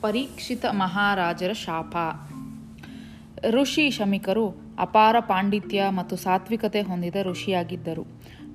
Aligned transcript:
ಪರೀಕ್ಷಿತ 0.00 0.64
ಮಹಾರಾಜರ 0.70 1.52
ಶಾಪ. 1.52 1.96
ಋಷಿ 3.50 3.90
ಶಮಿಕರು 3.90 4.76
ಅಪಾರ 4.78 5.16
ಪಾಂಡಿತ್ಯ 5.20 5.84
ಮತ್ತು 5.90 6.16
ಸಾತ್ವಿಕತೆ 6.16 6.80
ಹೊಂದಿದ 6.80 7.16
ಋಷಿಯಾಗಿದ್ದರು. 7.22 8.06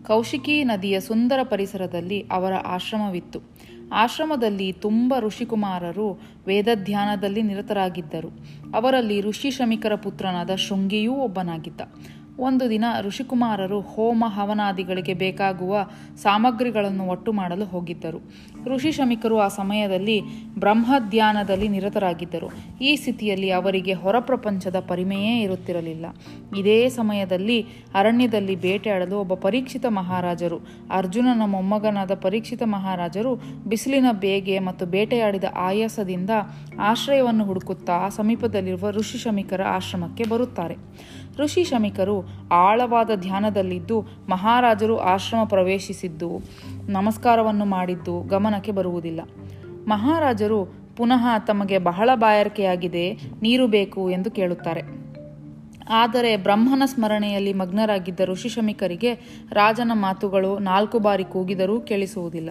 ಕೌಶಿಕಿ 0.03 0.63
ನದಿಯ 0.63 0.99
ಸುಂದರ 0.99 1.39
ಪರಿಸರದಲ್ಲಿ 1.43 2.25
ಅವರ 2.31 2.53
ಆಶ್ರಮವಿತ್ತು. 2.53 3.39
ಆಶ್ರಮದಲ್ಲಿ 3.93 4.73
ತುಂಬ 4.73 5.13
ಋಷಿಕುಮಾರರು 5.19 6.21
ವೇದಧ್ಯಾನದಲ್ಲಿ 6.47 7.41
ನಿರತರಾಗಿದ್ದರು. 7.41 8.29
ಅವರಲ್ಲಿ 8.75 9.21
ಋಷಿ 9.21 9.51
ಶಮಿಕರ 9.51 9.95
ಪುತ್ರನಾದ 9.95 10.55
ಶೃಂಗಿಯೂ 10.55 11.13
ಒಬ್ಬನಾಗಿದ್ದ. 11.13 11.81
ಒಂದು 12.39 12.69
ದಿನ 12.69 12.85
ಋಷಿಕುಮಾರರು 13.01 13.81
ಹೋಮ 13.81 14.23
ಹವನಾದಿಗಳಿಗೆ 14.27 15.13
ಬೇಕಾಗುವ 15.13 15.87
ಸಾಮಗ್ರಿಗಳನ್ನು 16.15 17.05
ಒಟ್ಟು 17.05 17.31
ಮಾಡಲು 17.31 17.65
ಹೋಗಿದ್ದರು. 17.65 18.21
ಋಷಿ 18.65 18.91
ಶಮಿಕರು 18.91 19.39
ಆ 19.39 19.47
ಸಮಯದಲ್ಲಿ 19.47 20.21
ಬ್ರಹ್ಮಧ್ಯಾನದಲ್ಲಿ 20.59 21.67
ನಿರತರಾಗಿದ್ದರು. 21.67 22.79
ಈ 22.81 22.95
ಸ್ಥಿತಿಯಲ್ಲಿ 22.95 23.51
ಅವರಿಗೆ 23.51 23.93
ಹೊರ 23.93 24.19
ಪ್ರಪಂಚದ 24.19 24.79
ಪರಿಮೆಯೇ 24.87 25.41
ಇರುತ್ತಿರಲಿಲ್ಲ. 25.41 26.05
ಇದೇ 26.57 26.89
ಸಮಯದಲ್ಲಿ 26.89 27.61
ಅರಣ್ಯದಲ್ಲಿ 27.95 28.55
ಬೇಟೆಯಾಡಲು 28.55 29.19
ಒಬ್ಬ 29.19 29.33
ಪರೀಕ್ಷಿತ 29.33 29.85
ಮಹಾರಾಜರು, 29.85 30.59
ಅರ್ಜುನನ 30.91 31.41
ಮೊಮ್ಮಗನಾದ 31.45 32.13
ಪರೀಕ್ಷಿತ 32.13 32.63
ಮಹಾರಾಜರು 32.63 33.35
ಬಿಸಿಲಿನ 33.67 34.05
ಬೇಗೆ 34.11 34.59
ಮತ್ತು 34.59 34.85
ಬೇಟೆಯಾಡಿದ 34.85 35.43
ಆಯಾಸದಿಂದ 35.55 36.29
ಆಶ್ರಯವನ್ನು 36.79 37.45
ಹುಡುಕುತ್ತಾ 37.45 38.09
ಸಮೀಪದಲ್ಲಿರುವ 38.09 38.89
ಋಷಿ 38.89 39.17
ಶಮಿಕರ 39.17 39.61
ಆಶ್ರಮಕ್ಕೆ 39.61 40.23
ಬರುತ್ತಾರೆ. 40.23 40.75
ಋಷಿ 41.39 41.63
ಶಮಿಕರು 41.63 42.23
ಆಳವಾದ 42.51 43.09
ಧ್ಯಾನದಲ್ಲಿದ್ದು 43.15 44.01
ಮಹಾರಾಜರು 44.29 44.97
ಆಶ್ರಮ 44.97 45.43
ಪ್ರವೇಶಿಸಿದ್ದು, 45.43 46.39
ನಮಸ್ಕಾರವನ್ನು 46.89 47.65
ಮಾಡಿದ್ದು 47.65 48.21
ಗಮನಕ್ಕೆ 48.21 48.71
ಬರುವುದಿಲ್ಲ. 48.71 49.21
ಮಹಾರಾಜರು 49.87 50.65
ಪುನಃ 50.97 51.27
ತಮಗೆ 51.47 51.77
ಬಹಳ 51.77 52.09
ಬಾಯಾರಿಕೆಯಾಗಿದೆ, 52.15 53.13
ನೀರು 53.41 53.67
ಬೇಕು 53.67 54.09
ಎಂದು 54.09 54.31
ಕೇಳುತ್ತಾರೆ. 54.31 55.03
ಆದರೆ 55.89 56.37
ಬ್ರಹ್ಮನ 56.37 56.83
ಸ್ಮರಣೆಯಲ್ಲಿ 56.85 57.53
ಮಗ್ನರಾಗಿದ್ದ 57.53 58.19
ಋಷಿಶಮಿಕರಿಗೆ 58.19 59.13
ರಾಜನ 59.51 59.91
ಮಾತುಗಳು 59.93 60.59
ನಾಲ್ಕು 60.59 60.99
ಬಾರಿ 60.99 61.23
ಕೂಗಿದರೂ 61.23 61.79
ಕೇಳಿಸುವುದಿಲ್ಲ. 61.79 62.49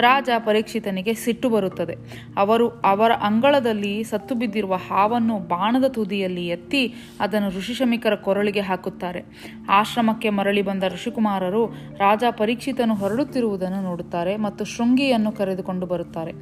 ರಾಜ 0.00 0.28
ಪರೀಕ್ಷಿತನಿಗೆ 0.38 1.14
ಸಿಟ್ಟು 1.14 1.50
ಬರುತ್ತದೆ. 1.50 1.96
ಅವರು 2.36 2.68
ಅವರ 2.68 3.12
ಅಂಗಳದಲ್ಲಿ 3.12 4.04
ಸತ್ತು 4.04 4.34
ಬಿದ್ದಿರುವ 4.34 4.74
ಹಾವನ್ನು 4.74 5.38
ಬಾಣದ 5.38 5.84
ತುದಿಯಲ್ಲಿ 5.88 6.48
ಎತ್ತಿ 6.48 6.94
ಅದನ್ನು 7.20 7.48
ಋಷಿಶಮಿಕರ 7.48 8.14
ಕೊರಳಿಗೆ 8.14 8.60
ಹಾಕುತ್ತಾರೆ. 8.60 9.24
ಆಶ್ರಮಕ್ಕೆ 9.68 10.30
ಮರಳಿ 10.30 10.62
ಬಂದ 10.62 10.84
ಋಷಿಕುಮಾರರು 10.84 11.66
ರಾಜ 11.96 12.24
ಪರೀಕ್ಷಿತನು 12.30 12.94
ಹೊರಡುತ್ತಿರುವುದನ್ನು 12.94 13.82
ನೋಡುತ್ತಾರೆ 13.82 14.36
ಮತ್ತು 14.36 14.64
ಶೃಂಗಿಯನ್ನು 14.64 15.32
ಕರೆದುಕೊಂಡು 15.32 15.86
ಬರುತ್ತಾರೆ. 15.86 16.32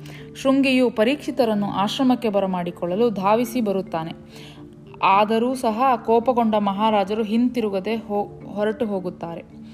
ಶೃಂಗಿಯು 0.42 0.90
ಪರೀಕ್ಷಿತರನ್ನು 0.90 1.70
ಆಶ್ರಮಕ್ಕೆ 1.70 2.28
ಬರಮಾಡಿಕೊಳ್ಳಲು 2.28 3.10
ಧಾವಿಸಿ 3.10 3.60
ಬರುತ್ತಾನೆ. 3.60 4.12
ಆದರೂ 5.02 5.54
ಸಹ 5.54 5.96
ಕೋಪಗೊಂಡ 5.96 6.54
ಮಹಾರಾಜರು 6.54 7.22
ಹಿಂತಿರುಗದೆ 7.22 7.96
ಹೋ, 7.96 8.22
ಹೊರಟು 8.54 8.86
ಹೋಗುತ್ತಾರೆ. 8.86 9.64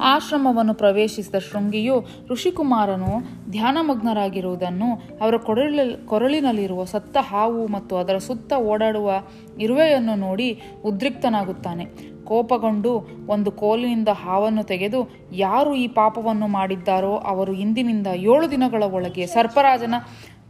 ಆಶ್ರಮವನ್ನು 0.00 0.74
ಪ್ರವೇಶಿಸಿದ 0.74 1.38
ಶೃಂಗಿಯು 1.38 2.04
ಋಷಿಕುಮಾರನು 2.30 3.42
ಧ್ಯಾನಮಗ್ನರಾಗಿರುವುದನ್ನು 3.50 4.94
ಅವರ 5.20 5.36
ಕೊರಳ 5.36 5.80
ಕೊರಳಿನಲ್ಲಿರುವ 6.06 6.84
ಸತ್ತ 6.84 7.16
ಹಾವು 7.20 7.66
ಮತ್ತು 7.66 7.96
ಅದರ 7.96 8.18
ಸುತ್ತ 8.18 8.52
ಓಡಾಡುವ 8.52 9.10
ಇರುವೆಯನ್ನು 9.58 10.14
ನೋಡಿ 10.14 10.60
ಉದ್ರಿಕ್ತನಾಗುತ್ತಾನೆ. 10.84 12.14
ಕೋಪಗೊಂಡು 12.24 13.08
ಒಂದು 13.26 13.50
ಕೋಲಿನಿಂದ 13.50 14.08
ಹಾವನ್ನು 14.08 14.62
ತೆಗೆದು 14.62 15.10
ಯಾರು 15.32 15.74
ಈ 15.74 15.88
ಪಾಪವನ್ನು 15.88 16.46
ಮಾಡಿದ್ದಾರೋ 16.46 17.16
ಅವರು 17.16 17.52
ಇಂದಿನಿಂದ 17.52 18.06
ಏಳು 18.06 18.50
ದಿನಗಳ 18.50 18.82
ಒಳಗೆ 18.82 19.26
ಸರ್ಪರಾಜನ 19.26 19.94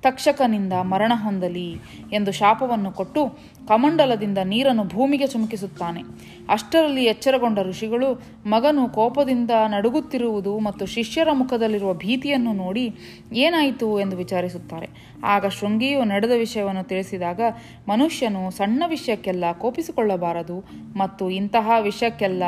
ತಕ್ಷಕನಿಂದ 0.05 0.73
ಮರಣ 0.83 1.13
ಹೊಂದಲಿ 1.15 1.69
ಎಂದು 2.13 2.33
ಶಾಪವನ್ನು 2.33 2.91
ಕೊಟ್ಟು 2.93 3.23
ಕಮಂಡಲದಿಂದ 3.69 4.39
ನೀರನ್ನು 4.45 4.85
ಭೂಮಿಗೆ 4.85 5.27
ಚುಮುಕಿಸುತ್ತಾನೆ. 5.27 6.03
ಅಷ್ಟರಲ್ಲಿ 6.49 7.05
ಎಚ್ಚರಗೊಂಡ 7.05 7.59
ಋಷಿಗಳು 7.63 8.09
ಮಗನು 8.47 8.89
ಕೋಪದಿಂದ 8.89 9.51
ನಡುಗುತ್ತಿರುವುದು 9.69 10.59
ಮತ್ತು 10.59 10.87
ಶಿಷ್ಯರ 10.87 11.29
ಮುಖದಲ್ಲಿರುವ 11.33 11.95
ಭೀತಿಯನ್ನು 11.95 12.53
ನೋಡಿ 12.53 12.87
ಏನಾಯಿತು 13.33 13.89
ಎಂದು 14.01 14.17
ವಿಚಾರಿಸುತ್ತಾರೆ. 14.17 14.89
ಆಗ 15.25 15.47
ಶೃಂಗಿಯು 15.47 16.05
ನಡೆದ 16.05 16.35
ವಿಷಯವನ್ನು 16.37 16.85
ತಿಳಿಸಿದಾಗ 16.85 17.41
ಮನುಷ್ಯನು 17.89 18.43
ಸಣ್ಣ 18.51 18.83
ವಿಷಯಕ್ಕೆಲ್ಲ 18.87 19.45
ಕೋಪಿಸಿಕೊಳ್ಳಬಾರದು 19.53 20.59
ಮತ್ತು 20.97 21.31
ಇಂತಹ 21.31 21.71
ವಿಷಯಕ್ಕೆಲ್ಲ 21.81 22.43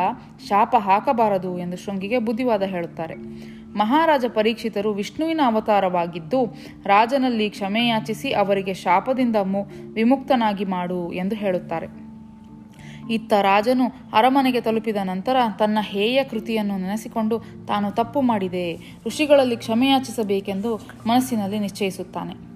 ಶಾಪ 0.48 0.74
ಹಾಕಬಾರದು 0.78 1.58
ಎಂದು 1.58 1.76
ಶೃಂಗಿಗೆ 1.76 2.18
ಬುದ್ಧಿವಾದ 2.18 2.62
ಹೇಳುತ್ತಾರೆ. 2.62 3.14
ಮಹಾರಾಜ 3.74 4.24
ಪರೀಕ್ಷಿತರು 4.28 4.92
ವಿಷ್ಣುವಿನ 4.92 5.40
ಅವತಾರವಾಗಿದ್ದು, 5.46 6.56
ರಾಜನಲ್ಲಿ 6.84 7.50
ಕ್ಷಮೆಯಾಚಿಸಿ 7.50 8.32
ಅವರಿಗೆ 8.32 8.74
ಶಾಪದಿಂದ 8.74 9.36
ವಿಮುಕ್ತನಾಗಿ 9.92 10.64
ಮಾಡು 10.64 11.12
ಎಂದು 11.12 11.36
ಹೇಳುತ್ತಾರೆ. 11.36 12.06
ಇತ್ತ 13.10 13.32
ರಾಜನು 13.32 13.84
ಅರಮನೆಗೆ 14.12 14.60
ತಲುಪಿದ 14.60 14.96
ನಂತರ 15.02 15.36
ತನ್ನ 15.58 15.78
ಹೇಯ 15.80 16.24
ಕೃತಿಯನ್ನು 16.24 16.76
ನೆನೆಸಿಕೊಂಡು 16.76 17.38
ತಾನು 17.66 17.90
ತಪ್ಪು 17.90 18.20
ಮಾಡಿದೆ, 18.20 18.96
ಋಷಿಗಳಲ್ಲಿ 19.06 19.56
ಕ್ಷಮೆಯಾಚಿಸಬೇಕೆಂದು 19.56 20.76
ಮನಸ್ಸಿನಲ್ಲಿ 21.06 21.58
ನಿಶ್ಚಯಿಸುತ್ತಾನೆ. 21.58 22.46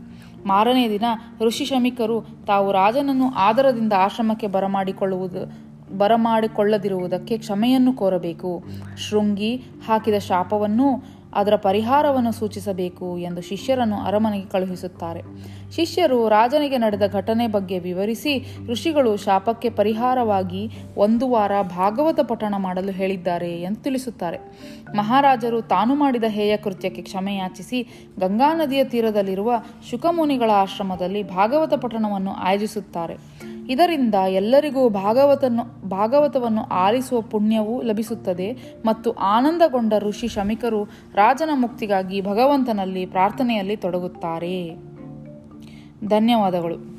ಮಾರನೇ 0.47 0.89
ದಿನ 0.89 1.05
ಋಷಿ 1.47 1.65
ಶಮಿಕರು 1.65 2.21
ತಾವು 2.47 2.73
ರಾಜನನ್ನು 2.73 3.35
ಆದರದಿಂದ 3.35 3.93
ಆಶ್ರಮಕ್ಕೆ 3.97 4.47
ಬರಮಾಡಿಕೊಳ್ಳುವುದು 4.47 5.70
ಬರಮಾಡಿಕೊಳ್ಳದಿರುವುದಕ್ಕೆ 5.99 7.39
ಕ್ಷಮೆಯನ್ನು 7.39 7.93
ಕೋರಬೇಕು. 7.93 8.65
ಶೃಂಗಿ 8.97 9.57
ಹಾಕಿದ 9.57 10.15
ಶಾಪವನ್ನು 10.19 11.21
ಅದರ 11.35 11.57
ಪರಿಹಾರವನ್ನು 11.57 12.33
ಸೂಚಿಸಬೇಕು 12.33 13.19
ಎಂದು 13.19 13.43
ಶಿಷ್ಯರನ್ನು 13.43 13.97
ಅರಮನೆಗೆ 13.97 14.47
ಕಳುಹಿಸುತ್ತಾರೆ. 14.47 15.23
ಶಿಷ್ಯರು 15.73 16.29
ರಾಜನಿಗೆ 16.29 16.79
ನಡೆದ 16.79 17.03
ಘಟನೆ 17.13 17.47
ಬಗ್ಗೆ 17.47 17.79
ವಿವರಿಸಿ 17.79 18.57
ಋಷಿಗಳು 18.67 19.17
ಶಾಪಕ್ಕೆ 19.17 19.71
ಪರಿಹಾರವಾಗಿ 19.71 20.71
ಒಂದು 20.97 21.31
ವಾರ 21.31 21.53
ಭಾಗವತ 21.63 22.21
ಪಠಣ 22.21 22.55
ಮಾಡಲು 22.59 22.93
ಹೇಳಿದ್ದಾರೆ 22.93 23.63
ಎಂದು 23.63 23.83
ತಿಳಿಸುತ್ತಾರೆ. 23.83 24.39
ಮಹಾರಾಜರು 24.97 25.63
ತಾನು 25.63 25.95
ಮಾಡಿದ 25.95 26.25
ಹೇಯ 26.29 26.57
ಕೃತ್ಯಕ್ಕೆ 26.57 27.03
ಕ್ಷಮೆಯಾಚಿಸಿ 27.03 28.09
ಗಂಗಾ 28.21 28.55
ನದಿಯ 28.55 28.85
ತೀರದಲ್ಲಿರುವ 28.85 29.63
ಶುಕಮುನಿಗಳ 29.91 30.51
ಆಶ್ರಮದಲ್ಲಿ 30.51 31.23
ಭಾಗವತ 31.23 31.75
ಪಠಣವನ್ನು 31.75 32.33
ಆಯೋಜಿಸುತ್ತಾರೆ. 32.33 33.17
ಇದರಿಂದ 33.71 34.15
ಎಲ್ಲರಿಗೂ 34.15 34.89
ಭಾಗವತನ್ನು, 34.89 35.89
ಭಾಗವತವನ್ನು 35.89 36.63
ಆಲಿಸುವ 36.63 37.21
ಪುಣ್ಯವೂ 37.21 37.83
ಲಭಿಸುತ್ತದೆ 37.83 38.75
ಮತ್ತು 38.85 39.13
ಆನಂದಗೊಂಡ 39.13 39.93
ಋಷಿ 39.99 40.29
ಶಮಿಕರು 40.29 40.85
ರಾಜನ 41.15 41.51
ಮುಕ್ತಿಗಾಗಿ 41.53 42.21
ಭಗವಂತನಲ್ಲಿ 42.21 43.07
ಪ್ರಾರ್ಥನೆಯಲ್ಲಿ 43.07 43.77
ತೊಡಗುತ್ತಾರೆ. 43.77 44.77
ಧನ್ಯವಾದಗಳು. 46.09 46.90